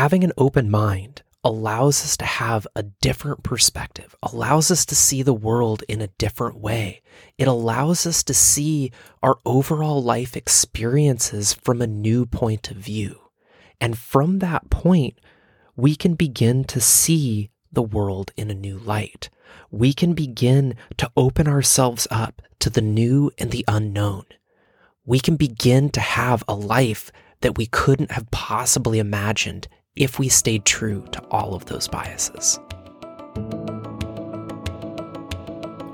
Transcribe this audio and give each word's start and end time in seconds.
having 0.00 0.24
an 0.24 0.32
open 0.38 0.70
mind 0.70 1.20
allows 1.44 2.02
us 2.02 2.16
to 2.16 2.24
have 2.24 2.66
a 2.74 2.82
different 2.82 3.42
perspective, 3.42 4.16
allows 4.22 4.70
us 4.70 4.86
to 4.86 4.94
see 4.94 5.22
the 5.22 5.34
world 5.34 5.84
in 5.90 6.00
a 6.00 6.06
different 6.16 6.58
way. 6.58 7.02
It 7.36 7.46
allows 7.46 8.06
us 8.06 8.22
to 8.22 8.32
see 8.32 8.92
our 9.22 9.36
overall 9.44 10.02
life 10.02 10.38
experiences 10.38 11.52
from 11.52 11.82
a 11.82 11.86
new 11.86 12.24
point 12.24 12.70
of 12.70 12.78
view. 12.78 13.20
And 13.78 13.98
from 13.98 14.38
that 14.38 14.70
point, 14.70 15.18
we 15.76 15.94
can 15.94 16.14
begin 16.14 16.64
to 16.64 16.80
see 16.80 17.50
the 17.70 17.82
world 17.82 18.32
in 18.38 18.50
a 18.50 18.54
new 18.54 18.78
light. 18.78 19.28
We 19.70 19.92
can 19.92 20.14
begin 20.14 20.76
to 20.96 21.12
open 21.14 21.46
ourselves 21.46 22.08
up 22.10 22.40
to 22.60 22.70
the 22.70 22.80
new 22.80 23.32
and 23.36 23.50
the 23.50 23.66
unknown. 23.68 24.24
We 25.04 25.20
can 25.20 25.36
begin 25.36 25.90
to 25.90 26.00
have 26.00 26.42
a 26.48 26.54
life 26.54 27.12
that 27.42 27.58
we 27.58 27.66
couldn't 27.66 28.12
have 28.12 28.30
possibly 28.30 28.98
imagined 28.98 29.68
if 29.96 30.20
we 30.20 30.28
stayed 30.28 30.64
true 30.64 31.04
to 31.10 31.20
all 31.32 31.52
of 31.52 31.66
those 31.66 31.88
biases. 31.88 32.60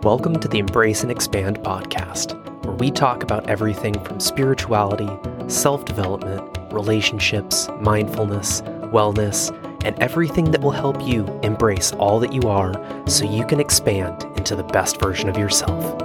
Welcome 0.02 0.38
to 0.40 0.48
the 0.48 0.58
Embrace 0.58 1.02
and 1.02 1.10
Expand 1.10 1.58
podcast, 1.60 2.34
where 2.64 2.76
we 2.76 2.90
talk 2.90 3.22
about 3.22 3.48
everything 3.48 3.98
from 4.04 4.20
spirituality, 4.20 5.08
self 5.48 5.86
development, 5.86 6.42
relationships, 6.72 7.68
mindfulness, 7.80 8.60
wellness, 8.92 9.50
and 9.84 9.98
everything 10.02 10.50
that 10.50 10.60
will 10.60 10.70
help 10.70 11.00
you 11.02 11.24
embrace 11.42 11.92
all 11.92 12.20
that 12.20 12.34
you 12.34 12.42
are 12.42 12.74
so 13.08 13.24
you 13.24 13.46
can 13.46 13.60
expand 13.60 14.24
into 14.36 14.54
the 14.54 14.64
best 14.64 15.00
version 15.00 15.30
of 15.30 15.38
yourself. 15.38 16.02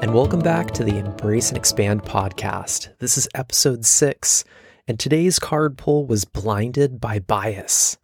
And 0.00 0.14
welcome 0.14 0.40
back 0.40 0.70
to 0.72 0.84
the 0.84 0.96
Embrace 0.98 1.50
and 1.50 1.58
Expand 1.58 2.02
podcast. 2.02 2.88
This 2.98 3.18
is 3.18 3.28
episode 3.34 3.84
six 3.84 4.44
and 4.88 4.98
today's 4.98 5.38
card 5.38 5.78
pull 5.78 6.06
was 6.06 6.24
Blinded 6.24 7.00
by 7.00 7.18
Bias. 7.18 7.98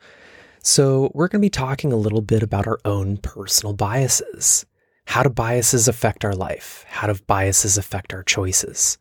So, 0.62 1.10
we're 1.14 1.28
going 1.28 1.40
to 1.40 1.46
be 1.46 1.50
talking 1.50 1.92
a 1.92 1.96
little 1.96 2.20
bit 2.20 2.42
about 2.42 2.66
our 2.66 2.78
own 2.84 3.16
personal 3.16 3.72
biases. 3.72 4.66
How 5.06 5.22
do 5.22 5.30
biases 5.30 5.88
affect 5.88 6.24
our 6.24 6.34
life? 6.34 6.84
How 6.88 7.06
do 7.06 7.18
biases 7.26 7.78
affect 7.78 8.12
our 8.12 8.22
choices? 8.22 8.98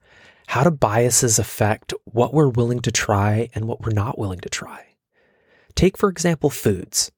How 0.48 0.64
do 0.64 0.72
biases 0.72 1.40
affect 1.40 1.94
what 2.06 2.34
we're 2.34 2.48
willing 2.48 2.80
to 2.82 2.92
try 2.92 3.50
and 3.54 3.68
what 3.68 3.82
we're 3.82 3.92
not 3.92 4.18
willing 4.18 4.40
to 4.40 4.50
try? 4.50 4.86
Take, 5.76 5.98
for 5.98 6.10
example, 6.10 6.50
foods. 6.50 7.12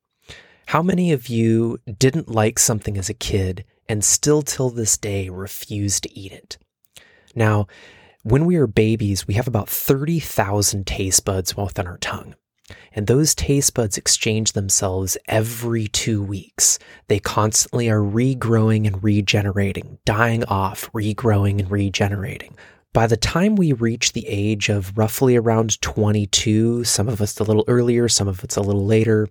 How 0.67 0.81
many 0.81 1.11
of 1.11 1.29
you 1.29 1.79
didn't 1.97 2.29
like 2.29 2.59
something 2.59 2.97
as 2.97 3.09
a 3.09 3.13
kid 3.13 3.65
and 3.87 4.03
still 4.03 4.41
till 4.41 4.69
this 4.69 4.97
day 4.97 5.29
refuse 5.29 5.99
to 6.01 6.19
eat 6.19 6.31
it? 6.31 6.57
Now, 7.35 7.67
when 8.23 8.45
we 8.45 8.55
are 8.57 8.67
babies, 8.67 9.27
we 9.27 9.35
have 9.35 9.47
about 9.47 9.69
30,000 9.69 10.85
taste 10.85 11.23
buds 11.23 11.55
within 11.55 11.87
our 11.87 11.97
tongue. 11.97 12.35
And 12.93 13.07
those 13.07 13.33
taste 13.33 13.73
buds 13.73 13.97
exchange 13.97 14.51
themselves 14.51 15.17
every 15.27 15.87
two 15.87 16.21
weeks. 16.21 16.79
They 17.07 17.19
constantly 17.19 17.89
are 17.89 18.01
regrowing 18.01 18.85
and 18.85 19.03
regenerating, 19.03 19.99
dying 20.05 20.43
off, 20.45 20.91
regrowing 20.91 21.59
and 21.59 21.71
regenerating. 21.71 22.55
By 22.91 23.07
the 23.07 23.17
time 23.17 23.55
we 23.55 23.73
reach 23.73 24.13
the 24.13 24.27
age 24.27 24.69
of 24.69 24.97
roughly 24.97 25.35
around 25.35 25.81
22, 25.81 26.83
some 26.83 27.07
of 27.07 27.21
us 27.21 27.39
a 27.39 27.43
little 27.43 27.65
earlier, 27.67 28.09
some 28.09 28.27
of 28.27 28.43
us 28.43 28.55
a 28.55 28.61
little 28.61 28.85
later, 28.85 29.27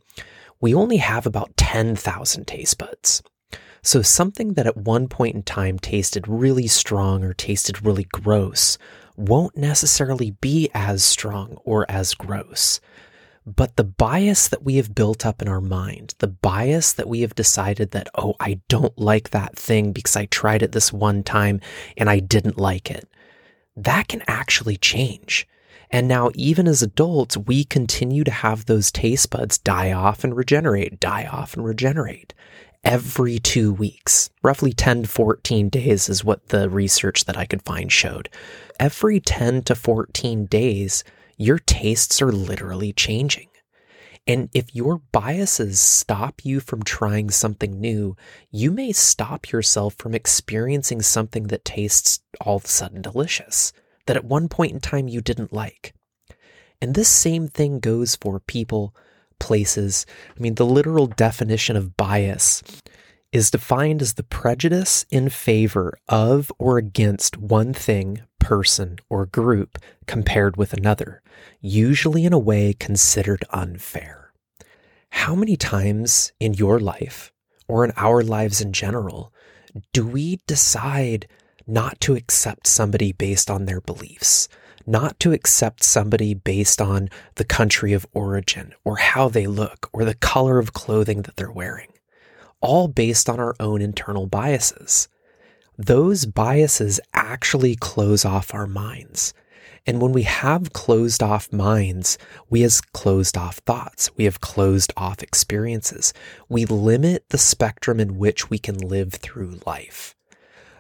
we 0.61 0.75
only 0.75 0.97
have 0.98 1.27
about 1.27 1.56
10,000 1.56 2.47
taste 2.47 2.78
buds. 2.78 3.22
So 3.82 4.02
something 4.02 4.54
that 4.54 4.66
at 4.66 4.76
one 4.76 5.08
point 5.08 5.36
in 5.36 5.42
time 5.42 5.78
tasted 5.78 6.26
really 6.28 6.66
strong 6.66 7.24
or 7.24 7.32
tasted 7.32 7.84
really 7.84 8.04
gross 8.04 8.78
won't 9.16 9.56
necessarily 9.56 10.30
be 10.30 10.70
as 10.74 11.02
strong 11.02 11.58
or 11.64 11.84
as 11.90 12.14
gross. 12.14 12.80
But 13.44 13.76
the 13.76 13.84
bias 13.84 14.48
that 14.48 14.62
we 14.62 14.76
have 14.76 14.94
built 14.94 15.24
up 15.24 15.40
in 15.40 15.48
our 15.48 15.60
mind, 15.60 16.14
the 16.18 16.28
bias 16.28 16.92
that 16.92 17.08
we 17.08 17.22
have 17.22 17.34
decided 17.34 17.92
that, 17.92 18.08
oh, 18.14 18.34
I 18.38 18.60
don't 18.68 18.96
like 18.98 19.30
that 19.30 19.56
thing 19.56 19.92
because 19.92 20.16
I 20.16 20.26
tried 20.26 20.62
it 20.62 20.72
this 20.72 20.92
one 20.92 21.22
time 21.22 21.60
and 21.97 22.10
I 22.10 22.20
didn't 22.20 22.58
like 22.58 22.91
it, 22.91 23.08
that 23.74 24.08
can 24.08 24.22
actually 24.26 24.76
change. 24.76 25.48
And 25.91 26.06
now, 26.06 26.30
even 26.34 26.69
as 26.69 26.82
adults, 26.82 27.38
we 27.38 27.64
continue 27.64 28.22
to 28.24 28.30
have 28.30 28.66
those 28.66 28.92
taste 28.92 29.30
buds 29.30 29.56
die 29.56 29.92
off 29.92 30.22
and 30.22 30.36
regenerate, 30.36 31.00
die 31.00 31.26
off 31.26 31.54
and 31.54 31.64
regenerate 31.64 32.34
every 32.84 33.39
two 33.39 33.72
weeks. 33.72 34.31
Roughly 34.43 34.72
10 34.72 35.03
to 35.03 35.09
14 35.09 35.69
days 35.69 36.09
is 36.09 36.25
what 36.25 36.49
the 36.49 36.69
research 36.69 37.25
that 37.25 37.37
I 37.37 37.47
could 37.47 37.62
find 37.62 37.91
showed. 37.91 38.28
Every 38.81 39.21
10 39.21 39.62
to 39.65 39.75
14 39.75 40.47
days, 40.47 41.05
your 41.37 41.59
tastes 41.59 42.21
are 42.22 42.33
literally 42.33 42.93
changing. 42.93 43.49
And 44.27 44.50
if 44.53 44.75
your 44.75 44.99
biases 45.11 45.81
stop 45.81 46.44
you 46.44 46.61
from 46.61 46.83
trying 46.83 47.31
something 47.31 47.81
new, 47.81 48.15
you 48.50 48.71
may 48.71 48.93
stop 48.93 49.50
yourself 49.50 49.95
from 49.95 50.15
experiencing 50.15 51.00
something 51.00 51.45
that 51.45 51.65
tastes 51.65 52.21
all 52.41 52.56
of 52.56 52.66
a 52.66 52.69
sudden 52.69 53.00
delicious, 53.00 53.72
that 54.06 54.16
at 54.16 54.27
one 54.27 54.49
point 54.49 54.72
in 54.72 54.81
time 54.81 55.09
you 55.09 55.22
didn't 55.22 55.53
like. 55.53 55.95
And 56.81 56.95
this 56.95 57.09
same 57.09 57.49
thing 57.49 57.81
goes 57.81 58.16
for 58.16 58.39
people 58.39 58.95
places. 59.38 60.06
I 60.37 60.41
mean, 60.41 60.54
the 60.54 60.66
literal 60.66 61.06
definition 61.06 61.76
of 61.76 61.97
bias 61.97 62.62
is 63.32 63.50
defined 63.50 64.00
as 64.00 64.15
the 64.15 64.22
prejudice 64.22 65.04
in 65.10 65.28
favor 65.28 65.99
of 66.09 66.50
or 66.59 66.78
against 66.78 67.37
one 67.37 67.75
thing, 67.75 68.22
person, 68.38 68.98
or 69.10 69.27
group 69.27 69.78
compared 70.06 70.56
with 70.56 70.72
another, 70.72 71.22
usually 71.60 72.25
in 72.25 72.32
a 72.32 72.38
way 72.38 72.72
considered 72.72 73.44
unfair. 73.50 74.32
How 75.10 75.34
many 75.34 75.56
times 75.56 76.32
in 76.41 76.54
your 76.54 76.81
life, 76.81 77.32
or 77.66 77.84
in 77.84 77.93
our 77.97 78.22
lives 78.22 78.60
in 78.60 78.72
general, 78.72 79.32
do 79.93 80.06
we 80.06 80.41
decide 80.47 81.28
not 81.66 82.00
to 82.00 82.15
accept 82.15 82.66
somebody 82.66 83.12
based 83.12 83.50
on 83.50 83.66
their 83.66 83.81
beliefs, 83.81 84.48
not 84.88 85.21
to 85.21 85.32
accept 85.32 85.84
somebody 85.84 86.32
based 86.32 86.81
on 86.81 87.10
the 87.34 87.44
country 87.44 87.93
of 87.93 88.06
origin 88.15 88.75
or 88.84 88.97
how 88.97 89.28
they 89.28 89.47
look 89.47 89.91
or 89.93 90.04
the 90.04 90.15
color 90.15 90.59
of 90.59 90.72
clothing 90.72 91.22
that 91.22 91.37
they're 91.37 91.53
wearing, 91.53 91.93
all 92.60 92.88
based 92.88 93.28
on 93.28 93.38
our 93.38 93.54
own 93.60 93.82
internal 93.82 94.27
biases. 94.27 95.09
Those 95.77 96.25
biases 96.25 97.00
actually 97.12 97.77
close 97.77 98.25
off 98.25 98.54
our 98.54 98.66
minds. 98.66 99.34
And 99.87 100.00
when 100.03 100.12
we 100.12 100.22
have 100.25 100.72
closed 100.72 101.22
off 101.22 101.53
minds, 101.53 102.19
we 102.50 102.62
have 102.62 102.81
closed 102.93 103.37
off 103.37 103.59
thoughts. 103.59 104.10
We 104.16 104.25
have 104.25 104.41
closed 104.41 104.93
off 104.97 105.22
experiences. 105.22 106.12
We 106.48 106.65
limit 106.65 107.28
the 107.28 107.38
spectrum 107.38 108.00
in 108.00 108.19
which 108.19 108.50
we 108.50 108.59
can 108.59 108.77
live 108.77 109.12
through 109.12 109.60
life. 109.66 110.15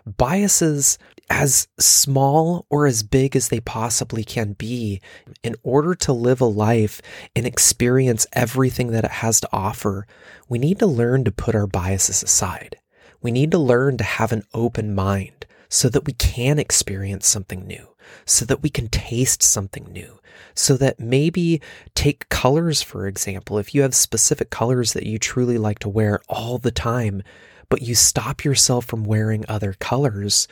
Biases 0.04 0.98
as 1.30 1.68
small 1.78 2.66
or 2.70 2.86
as 2.86 3.02
big 3.02 3.36
as 3.36 3.48
they 3.48 3.60
possibly 3.60 4.24
can 4.24 4.54
be 4.54 5.00
in 5.42 5.54
order 5.62 5.94
to 5.94 6.12
live 6.12 6.40
a 6.40 6.46
life 6.46 7.02
and 7.36 7.46
experience 7.46 8.26
everything 8.32 8.88
that 8.88 9.04
it 9.04 9.10
has 9.10 9.40
to 9.40 9.48
offer, 9.52 10.06
we 10.48 10.58
need 10.58 10.78
to 10.78 10.86
learn 10.86 11.24
to 11.24 11.30
put 11.30 11.54
our 11.54 11.66
biases 11.66 12.22
aside. 12.22 12.76
We 13.20 13.30
need 13.30 13.50
to 13.50 13.58
learn 13.58 13.96
to 13.98 14.04
have 14.04 14.32
an 14.32 14.44
open 14.54 14.94
mind 14.94 15.46
so 15.68 15.88
that 15.90 16.06
we 16.06 16.12
can 16.14 16.58
experience 16.58 17.26
something 17.26 17.66
new, 17.66 17.88
so 18.24 18.44
that 18.46 18.62
we 18.62 18.70
can 18.70 18.88
taste 18.88 19.42
something 19.42 19.84
new, 19.92 20.18
so 20.54 20.76
that 20.78 20.98
maybe 20.98 21.60
take 21.94 22.28
colors, 22.30 22.80
for 22.80 23.06
example. 23.06 23.58
If 23.58 23.74
you 23.74 23.82
have 23.82 23.94
specific 23.94 24.50
colors 24.50 24.94
that 24.94 25.06
you 25.06 25.18
truly 25.18 25.58
like 25.58 25.78
to 25.80 25.88
wear 25.88 26.20
all 26.28 26.58
the 26.58 26.70
time, 26.70 27.22
but 27.68 27.82
you 27.82 27.94
stop 27.94 28.44
yourself 28.44 28.86
from 28.86 29.04
wearing 29.04 29.44
other 29.46 29.74
colors, 29.74 30.48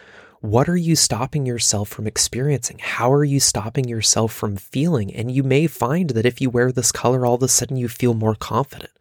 what 0.50 0.68
are 0.68 0.76
you 0.76 0.94
stopping 0.94 1.44
yourself 1.44 1.88
from 1.88 2.06
experiencing? 2.06 2.78
How 2.78 3.12
are 3.12 3.24
you 3.24 3.40
stopping 3.40 3.88
yourself 3.88 4.32
from 4.32 4.56
feeling? 4.56 5.12
And 5.14 5.30
you 5.30 5.42
may 5.42 5.66
find 5.66 6.10
that 6.10 6.26
if 6.26 6.40
you 6.40 6.50
wear 6.50 6.70
this 6.70 6.92
color, 6.92 7.26
all 7.26 7.34
of 7.34 7.42
a 7.42 7.48
sudden 7.48 7.76
you 7.76 7.88
feel 7.88 8.14
more 8.14 8.34
confident. 8.34 8.92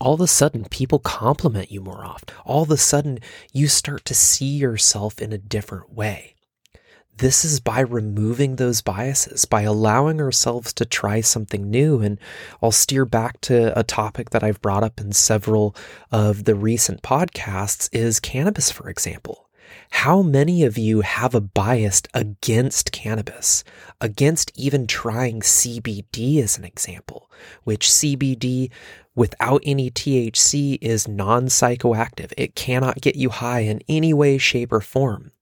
All 0.00 0.14
of 0.14 0.20
a 0.20 0.26
sudden, 0.26 0.64
people 0.64 0.98
compliment 0.98 1.70
you 1.70 1.82
more 1.82 2.04
often. 2.04 2.34
All 2.46 2.62
of 2.62 2.70
a 2.70 2.78
sudden, 2.78 3.18
you 3.52 3.68
start 3.68 4.04
to 4.06 4.14
see 4.14 4.56
yourself 4.56 5.20
in 5.20 5.32
a 5.32 5.38
different 5.38 5.92
way. 5.92 6.34
This 7.18 7.44
is 7.44 7.60
by 7.60 7.80
removing 7.80 8.56
those 8.56 8.80
biases, 8.80 9.44
by 9.44 9.60
allowing 9.62 10.22
ourselves 10.22 10.72
to 10.72 10.86
try 10.86 11.20
something 11.20 11.68
new. 11.68 12.00
And 12.00 12.18
I'll 12.62 12.72
steer 12.72 13.04
back 13.04 13.42
to 13.42 13.78
a 13.78 13.84
topic 13.84 14.30
that 14.30 14.42
I've 14.42 14.62
brought 14.62 14.82
up 14.82 14.98
in 14.98 15.12
several 15.12 15.76
of 16.10 16.44
the 16.44 16.54
recent 16.54 17.02
podcasts 17.02 17.90
is 17.92 18.20
cannabis, 18.20 18.70
for 18.70 18.88
example. 18.88 19.49
How 19.90 20.22
many 20.22 20.64
of 20.64 20.78
you 20.78 21.02
have 21.02 21.34
a 21.34 21.40
bias 21.40 22.02
against 22.14 22.92
cannabis, 22.92 23.64
against 24.00 24.50
even 24.54 24.86
trying 24.86 25.40
CBD 25.40 26.42
as 26.42 26.56
an 26.56 26.64
example, 26.64 27.30
which 27.64 27.88
CBD 27.88 28.70
without 29.14 29.60
any 29.64 29.90
THC 29.90 30.78
is 30.80 31.08
non 31.08 31.46
psychoactive. 31.46 32.32
It 32.36 32.54
cannot 32.54 33.00
get 33.00 33.16
you 33.16 33.28
high 33.28 33.60
in 33.60 33.82
any 33.88 34.14
way, 34.14 34.38
shape, 34.38 34.72
or 34.72 34.80
form. 34.80 35.32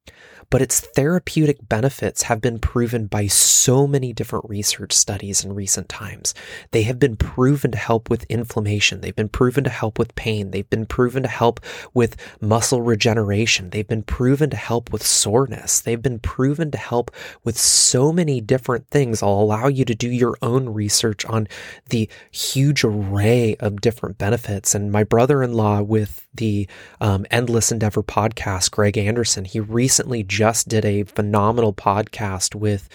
But 0.51 0.63
its 0.63 0.81
therapeutic 0.81 1.69
benefits 1.69 2.23
have 2.23 2.41
been 2.41 2.59
proven 2.59 3.07
by 3.07 3.27
so 3.27 3.87
many 3.87 4.13
different 4.13 4.49
research 4.49 4.93
studies 4.93 5.45
in 5.45 5.55
recent 5.55 5.89
times. 5.89 6.35
They 6.71 6.83
have 6.83 6.99
been 6.99 7.17
proven 7.17 7.71
to 7.73 7.79
help 7.79 8.09
with 8.09 8.25
inflammation. 8.25 9.01
They've 9.01 9.15
been 9.15 9.29
proven 9.29 9.65
to 9.65 9.71
help 9.71 9.99
with 9.99 10.15
pain. 10.15 10.51
They've 10.51 10.69
been 10.69 10.87
proven 10.87 11.23
to 11.23 11.29
help 11.29 11.61
with 11.93 12.17
muscle 12.41 12.83
regeneration. 12.83 13.71
They've 13.71 13.87
been 13.87 14.03
proven 14.03 14.51
to 14.51 14.57
help 14.57 14.91
with 14.91 15.05
soreness. 15.05 15.81
They've 15.81 16.01
been 16.01 16.19
proven 16.19 16.71
to 16.71 16.79
help 16.79 17.11
with 17.45 17.59
so 17.59 18.13
many 18.13 18.41
different 18.41 18.89
things. 18.89 19.23
I'll 19.23 19.41
allow 19.41 19.69
you 19.69 19.85
to 19.85 19.95
do 19.95 20.09
your 20.09 20.37
own 20.43 20.71
research 20.71 21.25
on 21.27 21.49
the 21.91 22.09
huge 22.31 22.85
array 22.85 23.57
of 23.61 23.81
different 23.81 24.19
benefits. 24.19 24.75
And 24.75 24.91
my 24.91 25.05
brother 25.05 25.43
in 25.43 25.53
law 25.53 25.83
with 25.83 26.27
the 26.35 26.69
um, 27.01 27.27
Endless 27.31 27.71
Endeavor 27.71 28.03
podcast, 28.03 28.71
Greg 28.71 28.97
Anderson, 28.97 29.45
he 29.45 29.61
recently 29.61 30.23
just 30.39 30.69
did 30.69 30.85
a 30.85 31.03
phenomenal 31.03 31.73
podcast 31.73 32.55
with 32.55 32.89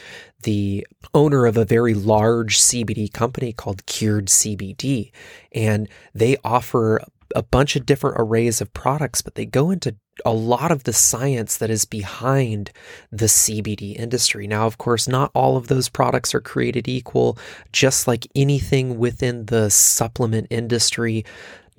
the 0.44 0.88
owner 1.14 1.46
of 1.46 1.58
a 1.58 1.66
very 1.66 1.94
large 1.94 2.58
CBD 2.58 3.12
company 3.12 3.52
called 3.52 3.86
Cured 3.86 4.28
CBD. 4.28 5.12
And 5.52 5.90
they 6.14 6.38
offer 6.46 7.02
a 7.36 7.44
bunch 7.44 7.76
of 7.76 7.86
different 7.86 8.16
arrays 8.18 8.62
of 8.62 8.74
products, 8.74 9.22
but 9.22 9.36
they 9.36 9.46
go 9.46 9.72
into 9.72 9.94
a 10.26 10.32
lot 10.32 10.72
of 10.72 10.84
the 10.84 10.94
science 10.94 11.58
that 11.58 11.70
is 11.70 11.84
behind 11.84 12.72
the 13.12 13.26
CBD 13.26 13.98
industry. 13.98 14.48
Now, 14.48 14.66
of 14.66 14.78
course, 14.78 15.06
not 15.06 15.30
all 15.34 15.58
of 15.58 15.68
those 15.68 15.90
products 15.90 16.34
are 16.34 16.40
created 16.40 16.88
equal, 16.88 17.38
just 17.74 18.08
like 18.08 18.26
anything 18.36 18.98
within 18.98 19.48
the 19.48 19.70
supplement 19.70 20.48
industry 20.50 21.26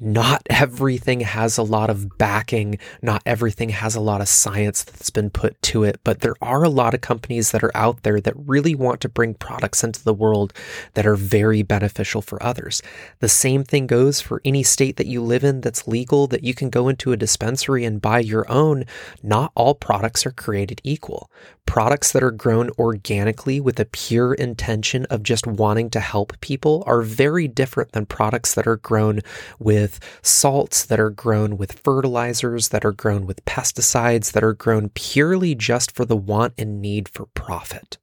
not 0.00 0.42
everything 0.50 1.20
has 1.20 1.56
a 1.56 1.62
lot 1.62 1.90
of 1.90 2.18
backing, 2.18 2.78
not 3.02 3.22
everything 3.24 3.70
has 3.70 3.94
a 3.94 4.00
lot 4.00 4.20
of 4.20 4.28
science 4.28 4.82
that's 4.82 5.10
been 5.10 5.30
put 5.30 5.60
to 5.62 5.84
it, 5.84 6.00
but 6.04 6.20
there 6.20 6.34
are 6.42 6.64
a 6.64 6.68
lot 6.68 6.94
of 6.94 7.00
companies 7.00 7.52
that 7.52 7.62
are 7.62 7.76
out 7.76 8.02
there 8.02 8.20
that 8.20 8.34
really 8.36 8.74
want 8.74 9.00
to 9.00 9.08
bring 9.08 9.34
products 9.34 9.84
into 9.84 10.02
the 10.02 10.14
world 10.14 10.52
that 10.94 11.06
are 11.06 11.16
very 11.16 11.62
beneficial 11.62 12.22
for 12.22 12.42
others. 12.42 12.82
The 13.20 13.28
same 13.28 13.64
thing 13.64 13.86
goes 13.86 14.20
for 14.20 14.40
any 14.44 14.62
state 14.62 14.96
that 14.96 15.06
you 15.06 15.22
live 15.22 15.44
in 15.44 15.60
that's 15.60 15.86
legal 15.86 16.26
that 16.28 16.44
you 16.44 16.54
can 16.54 16.70
go 16.70 16.88
into 16.88 17.12
a 17.12 17.16
dispensary 17.16 17.84
and 17.84 18.02
buy 18.02 18.18
your 18.18 18.50
own. 18.50 18.84
Not 19.22 19.52
all 19.54 19.74
products 19.74 20.26
are 20.26 20.32
created 20.32 20.80
equal. 20.84 21.30
Products 21.66 22.12
that 22.12 22.22
are 22.22 22.30
grown 22.30 22.70
organically 22.78 23.58
with 23.58 23.80
a 23.80 23.86
pure 23.86 24.34
intention 24.34 25.06
of 25.06 25.22
just 25.22 25.46
wanting 25.46 25.88
to 25.90 26.00
help 26.00 26.38
people 26.40 26.84
are 26.86 27.00
very 27.00 27.48
different 27.48 27.92
than 27.92 28.04
products 28.04 28.54
that 28.54 28.66
are 28.66 28.76
grown 28.76 29.20
with 29.58 29.83
with 29.84 30.00
salts 30.22 30.86
that 30.86 30.98
are 30.98 31.10
grown 31.10 31.58
with 31.58 31.78
fertilizers, 31.80 32.70
that 32.70 32.86
are 32.86 32.92
grown 32.92 33.26
with 33.26 33.44
pesticides, 33.44 34.32
that 34.32 34.42
are 34.42 34.54
grown 34.54 34.88
purely 34.88 35.54
just 35.54 35.94
for 35.94 36.06
the 36.06 36.16
want 36.16 36.54
and 36.56 36.80
need 36.80 37.06
for 37.06 37.26
profit. 37.34 37.98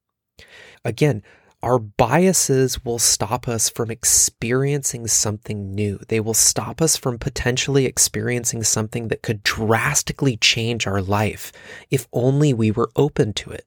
Again, 0.84 1.24
our 1.60 1.80
biases 1.80 2.84
will 2.84 3.00
stop 3.00 3.48
us 3.48 3.68
from 3.68 3.90
experiencing 3.90 5.08
something 5.08 5.74
new. 5.74 5.98
They 6.06 6.20
will 6.20 6.34
stop 6.34 6.80
us 6.80 6.96
from 6.96 7.18
potentially 7.18 7.86
experiencing 7.86 8.62
something 8.62 9.08
that 9.08 9.22
could 9.22 9.42
drastically 9.42 10.36
change 10.36 10.86
our 10.86 11.02
life 11.02 11.50
if 11.90 12.06
only 12.12 12.54
we 12.54 12.70
were 12.70 12.90
open 12.94 13.32
to 13.34 13.50
it. 13.50 13.66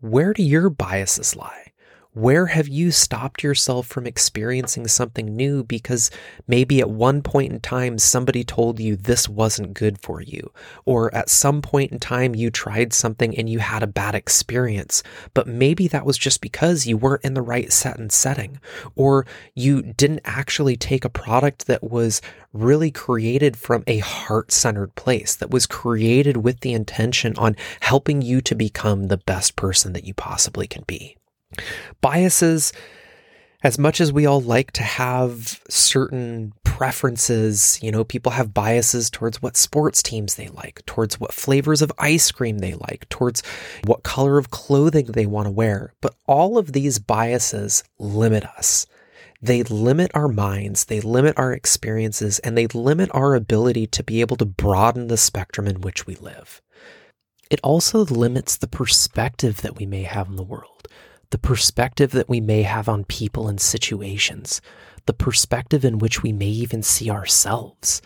Where 0.00 0.32
do 0.32 0.42
your 0.42 0.70
biases 0.70 1.36
lie? 1.36 1.67
Where 2.14 2.46
have 2.46 2.66
you 2.66 2.90
stopped 2.90 3.44
yourself 3.44 3.86
from 3.86 4.06
experiencing 4.06 4.88
something 4.88 5.36
new 5.36 5.62
because 5.62 6.10
maybe 6.48 6.80
at 6.80 6.90
one 6.90 7.22
point 7.22 7.52
in 7.52 7.60
time 7.60 7.96
somebody 7.96 8.42
told 8.42 8.80
you 8.80 8.96
this 8.96 9.28
wasn't 9.28 9.74
good 9.74 10.00
for 10.02 10.20
you? 10.20 10.50
Or 10.84 11.14
at 11.14 11.28
some 11.28 11.62
point 11.62 11.92
in 11.92 12.00
time 12.00 12.34
you 12.34 12.50
tried 12.50 12.92
something 12.92 13.38
and 13.38 13.48
you 13.48 13.60
had 13.60 13.82
a 13.84 13.86
bad 13.86 14.16
experience, 14.16 15.02
but 15.32 15.46
maybe 15.46 15.86
that 15.86 16.06
was 16.06 16.18
just 16.18 16.40
because 16.40 16.86
you 16.88 16.96
weren't 16.96 17.24
in 17.24 17.34
the 17.34 17.42
right 17.42 17.70
set 17.70 17.98
and 17.98 18.10
setting, 18.10 18.58
or 18.96 19.24
you 19.54 19.82
didn't 19.82 20.22
actually 20.24 20.76
take 20.76 21.04
a 21.04 21.10
product 21.10 21.68
that 21.68 21.84
was 21.84 22.20
really 22.52 22.90
created 22.90 23.56
from 23.56 23.84
a 23.86 23.98
heart 23.98 24.50
centered 24.50 24.94
place, 24.96 25.36
that 25.36 25.50
was 25.50 25.66
created 25.66 26.38
with 26.38 26.60
the 26.60 26.72
intention 26.72 27.36
on 27.36 27.54
helping 27.80 28.22
you 28.22 28.40
to 28.40 28.54
become 28.54 29.06
the 29.06 29.18
best 29.18 29.54
person 29.54 29.92
that 29.92 30.04
you 30.04 30.14
possibly 30.14 30.66
can 30.66 30.82
be. 30.86 31.14
Biases, 32.00 32.72
as 33.62 33.78
much 33.78 34.00
as 34.00 34.12
we 34.12 34.26
all 34.26 34.40
like 34.40 34.70
to 34.72 34.82
have 34.82 35.60
certain 35.68 36.52
preferences, 36.64 37.78
you 37.82 37.90
know, 37.90 38.04
people 38.04 38.30
have 38.32 38.54
biases 38.54 39.10
towards 39.10 39.42
what 39.42 39.56
sports 39.56 40.00
teams 40.00 40.36
they 40.36 40.48
like, 40.48 40.84
towards 40.86 41.18
what 41.18 41.32
flavors 41.32 41.82
of 41.82 41.90
ice 41.98 42.30
cream 42.30 42.58
they 42.58 42.74
like, 42.74 43.08
towards 43.08 43.42
what 43.84 44.04
color 44.04 44.38
of 44.38 44.50
clothing 44.50 45.06
they 45.06 45.26
want 45.26 45.46
to 45.46 45.50
wear. 45.50 45.92
But 46.00 46.14
all 46.26 46.56
of 46.56 46.72
these 46.72 47.00
biases 47.00 47.82
limit 47.98 48.44
us. 48.44 48.86
They 49.42 49.62
limit 49.64 50.10
our 50.14 50.28
minds, 50.28 50.84
they 50.84 51.00
limit 51.00 51.34
our 51.36 51.52
experiences, 51.52 52.38
and 52.40 52.56
they 52.56 52.66
limit 52.68 53.10
our 53.12 53.34
ability 53.34 53.86
to 53.88 54.04
be 54.04 54.20
able 54.20 54.36
to 54.36 54.44
broaden 54.44 55.08
the 55.08 55.16
spectrum 55.16 55.66
in 55.66 55.80
which 55.80 56.06
we 56.06 56.16
live. 56.16 56.60
It 57.50 57.60
also 57.62 58.04
limits 58.04 58.56
the 58.56 58.68
perspective 58.68 59.62
that 59.62 59.76
we 59.76 59.86
may 59.86 60.02
have 60.02 60.28
in 60.28 60.36
the 60.36 60.42
world 60.42 60.88
the 61.30 61.38
perspective 61.38 62.12
that 62.12 62.28
we 62.28 62.40
may 62.40 62.62
have 62.62 62.88
on 62.88 63.04
people 63.04 63.48
and 63.48 63.60
situations, 63.60 64.60
the 65.06 65.12
perspective 65.12 65.84
in 65.84 65.98
which 65.98 66.22
we 66.22 66.32
may 66.32 66.46
even 66.46 66.82
see 66.82 67.10
ourselves. 67.10 68.00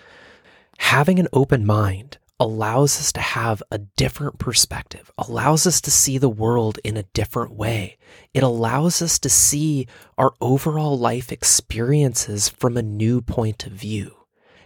Having 0.78 1.18
an 1.20 1.28
open 1.32 1.64
mind 1.64 2.18
allows 2.40 2.98
us 2.98 3.12
to 3.12 3.20
have 3.20 3.62
a 3.70 3.78
different 3.78 4.38
perspective, 4.38 5.12
allows 5.16 5.66
us 5.66 5.80
to 5.80 5.90
see 5.90 6.18
the 6.18 6.28
world 6.28 6.80
in 6.82 6.96
a 6.96 7.04
different 7.14 7.54
way. 7.54 7.96
It 8.34 8.42
allows 8.42 9.00
us 9.00 9.18
to 9.20 9.28
see 9.28 9.86
our 10.18 10.32
overall 10.40 10.98
life 10.98 11.30
experiences 11.30 12.48
from 12.48 12.76
a 12.76 12.82
new 12.82 13.22
point 13.22 13.64
of 13.66 13.72
view. 13.72 14.16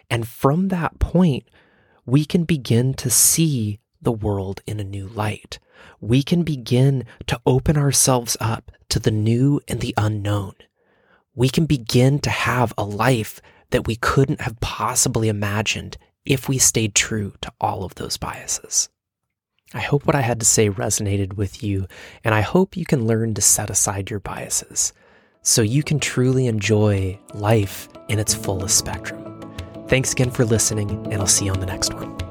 And 0.09 0.27
from 0.27 0.69
that 0.69 0.99
point, 0.99 1.45
we 2.07 2.25
can 2.25 2.45
begin 2.45 2.95
to 2.95 3.11
see 3.11 3.81
the 4.07 4.13
world 4.13 4.63
in 4.67 4.81
a 4.81 4.85
new 4.85 5.07
light 5.09 5.59
we 6.01 6.23
can 6.23 6.43
begin 6.43 7.05
to 7.27 7.41
open 7.47 7.77
ourselves 7.77 8.37
up 8.41 8.71
to 8.89 8.99
the 8.99 9.11
new 9.11 9.61
and 9.69 9.81
the 9.81 9.95
unknown. 9.97 10.55
We 11.35 11.49
can 11.49 11.67
begin 11.67 12.19
to 12.21 12.31
have 12.31 12.73
a 12.79 12.85
life 12.85 13.41
that 13.71 13.87
we 13.87 13.97
couldn't 13.97 14.41
have 14.41 14.61
possibly 14.61 15.29
imagined 15.29 15.99
if 16.25 16.49
we 16.49 16.59
stayed 16.59 16.95
true 16.95 17.35
to 17.41 17.53
all 17.61 17.85
of 17.85 17.97
those 17.97 18.17
biases. 18.17 18.89
I 19.75 19.81
hope 19.81 20.07
what 20.07 20.17
I 20.17 20.21
had 20.21 20.41
to 20.41 20.47
say 20.47 20.71
resonated 20.71 21.35
with 21.35 21.63
you, 21.63 21.87
and 22.23 22.35
I 22.35 22.41
hope 22.41 22.77
you 22.77 22.85
can 22.85 23.07
learn 23.07 23.35
to 23.35 23.43
set 23.43 23.69
aside 23.69 24.11
your 24.11 24.21
biases 24.21 24.93
so 25.43 25.63
you 25.63 25.83
can 25.83 26.01
truly 26.01 26.47
enjoy 26.47 27.19
life 27.35 27.89
in 28.09 28.19
its 28.19 28.35
fullest 28.35 28.79
spectrum. 28.79 29.23
Thanks 29.89 30.13
again 30.13 30.31
for 30.31 30.45
listening, 30.45 30.91
and 31.13 31.15
I'll 31.15 31.27
see 31.27 31.47
you 31.47 31.53
on 31.53 31.61
the 31.61 31.67
next 31.67 31.95
one. 31.95 32.26